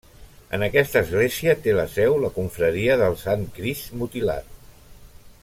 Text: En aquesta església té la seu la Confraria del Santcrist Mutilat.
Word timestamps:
En 0.57 0.63
aquesta 0.67 1.03
església 1.05 1.53
té 1.65 1.75
la 1.81 1.85
seu 1.97 2.17
la 2.23 2.31
Confraria 2.39 2.97
del 3.03 3.19
Santcrist 3.27 3.95
Mutilat. 4.01 4.59